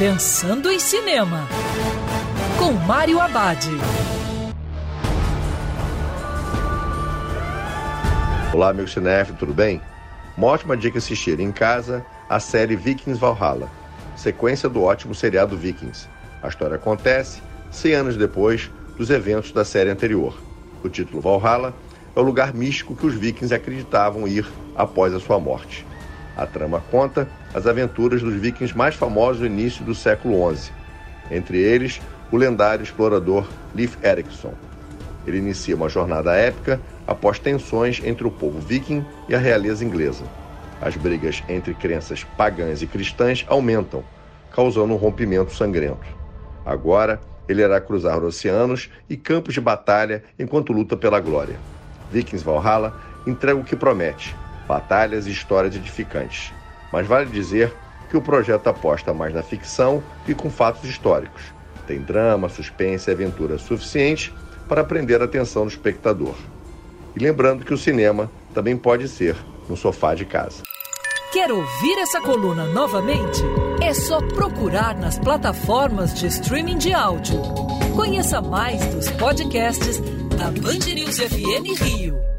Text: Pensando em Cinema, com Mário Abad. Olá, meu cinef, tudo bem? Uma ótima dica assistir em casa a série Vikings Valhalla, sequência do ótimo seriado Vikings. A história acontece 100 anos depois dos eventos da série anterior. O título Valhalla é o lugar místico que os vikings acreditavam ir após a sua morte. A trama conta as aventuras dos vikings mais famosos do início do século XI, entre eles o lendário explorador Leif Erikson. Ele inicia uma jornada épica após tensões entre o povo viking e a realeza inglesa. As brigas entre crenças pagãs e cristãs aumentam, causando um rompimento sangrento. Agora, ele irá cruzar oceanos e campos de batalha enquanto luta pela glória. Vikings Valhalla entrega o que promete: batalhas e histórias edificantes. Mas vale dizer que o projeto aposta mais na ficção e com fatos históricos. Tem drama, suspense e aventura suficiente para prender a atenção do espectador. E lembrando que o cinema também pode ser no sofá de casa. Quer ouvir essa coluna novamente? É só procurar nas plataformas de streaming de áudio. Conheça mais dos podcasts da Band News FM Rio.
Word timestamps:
Pensando 0.00 0.70
em 0.70 0.78
Cinema, 0.78 1.46
com 2.58 2.72
Mário 2.72 3.20
Abad. 3.20 3.66
Olá, 8.50 8.72
meu 8.72 8.88
cinef, 8.88 9.34
tudo 9.34 9.52
bem? 9.52 9.78
Uma 10.38 10.46
ótima 10.46 10.74
dica 10.74 10.96
assistir 10.96 11.38
em 11.38 11.52
casa 11.52 12.02
a 12.30 12.40
série 12.40 12.76
Vikings 12.76 13.20
Valhalla, 13.20 13.68
sequência 14.16 14.70
do 14.70 14.82
ótimo 14.82 15.14
seriado 15.14 15.54
Vikings. 15.54 16.08
A 16.42 16.48
história 16.48 16.76
acontece 16.76 17.42
100 17.70 17.92
anos 17.92 18.16
depois 18.16 18.70
dos 18.96 19.10
eventos 19.10 19.52
da 19.52 19.66
série 19.66 19.90
anterior. 19.90 20.34
O 20.82 20.88
título 20.88 21.20
Valhalla 21.20 21.74
é 22.16 22.18
o 22.18 22.22
lugar 22.22 22.54
místico 22.54 22.96
que 22.96 23.04
os 23.04 23.12
vikings 23.12 23.54
acreditavam 23.54 24.26
ir 24.26 24.46
após 24.74 25.12
a 25.12 25.20
sua 25.20 25.38
morte. 25.38 25.89
A 26.40 26.46
trama 26.46 26.82
conta 26.90 27.28
as 27.52 27.66
aventuras 27.66 28.22
dos 28.22 28.32
vikings 28.32 28.74
mais 28.74 28.94
famosos 28.94 29.40
do 29.40 29.46
início 29.46 29.84
do 29.84 29.94
século 29.94 30.56
XI, 30.56 30.72
entre 31.30 31.58
eles 31.58 32.00
o 32.32 32.36
lendário 32.38 32.82
explorador 32.82 33.46
Leif 33.74 33.98
Erikson. 34.02 34.54
Ele 35.26 35.36
inicia 35.36 35.76
uma 35.76 35.90
jornada 35.90 36.34
épica 36.34 36.80
após 37.06 37.38
tensões 37.38 38.00
entre 38.02 38.26
o 38.26 38.30
povo 38.30 38.58
viking 38.58 39.04
e 39.28 39.34
a 39.34 39.38
realeza 39.38 39.84
inglesa. 39.84 40.24
As 40.80 40.96
brigas 40.96 41.42
entre 41.46 41.74
crenças 41.74 42.24
pagãs 42.24 42.80
e 42.80 42.86
cristãs 42.86 43.44
aumentam, 43.46 44.02
causando 44.50 44.94
um 44.94 44.96
rompimento 44.96 45.52
sangrento. 45.52 46.06
Agora, 46.64 47.20
ele 47.46 47.60
irá 47.60 47.78
cruzar 47.82 48.24
oceanos 48.24 48.88
e 49.10 49.16
campos 49.16 49.52
de 49.52 49.60
batalha 49.60 50.24
enquanto 50.38 50.72
luta 50.72 50.96
pela 50.96 51.20
glória. 51.20 51.56
Vikings 52.10 52.42
Valhalla 52.42 52.96
entrega 53.26 53.60
o 53.60 53.64
que 53.64 53.76
promete: 53.76 54.34
batalhas 54.70 55.26
e 55.26 55.32
histórias 55.32 55.74
edificantes. 55.74 56.52
Mas 56.92 57.04
vale 57.04 57.28
dizer 57.28 57.74
que 58.08 58.16
o 58.16 58.22
projeto 58.22 58.68
aposta 58.68 59.12
mais 59.12 59.34
na 59.34 59.42
ficção 59.42 60.00
e 60.28 60.34
com 60.34 60.48
fatos 60.48 60.88
históricos. 60.88 61.42
Tem 61.88 62.00
drama, 62.00 62.48
suspense 62.48 63.10
e 63.10 63.12
aventura 63.12 63.58
suficiente 63.58 64.32
para 64.68 64.84
prender 64.84 65.20
a 65.20 65.24
atenção 65.24 65.64
do 65.64 65.70
espectador. 65.70 66.36
E 67.16 67.18
lembrando 67.18 67.64
que 67.64 67.74
o 67.74 67.78
cinema 67.78 68.30
também 68.54 68.76
pode 68.76 69.08
ser 69.08 69.34
no 69.68 69.76
sofá 69.76 70.14
de 70.14 70.24
casa. 70.24 70.62
Quer 71.32 71.50
ouvir 71.50 71.98
essa 71.98 72.20
coluna 72.20 72.66
novamente? 72.66 73.42
É 73.82 73.92
só 73.92 74.20
procurar 74.20 74.96
nas 74.96 75.18
plataformas 75.18 76.14
de 76.14 76.28
streaming 76.28 76.78
de 76.78 76.92
áudio. 76.92 77.40
Conheça 77.96 78.40
mais 78.40 78.84
dos 78.86 79.10
podcasts 79.10 80.00
da 80.36 80.50
Band 80.50 80.94
News 80.94 81.18
FM 81.18 81.80
Rio. 81.82 82.30